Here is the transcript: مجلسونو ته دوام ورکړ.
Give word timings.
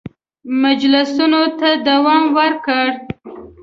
مجلسونو 0.61 1.41
ته 1.59 1.69
دوام 1.87 2.23
ورکړ. 2.37 2.85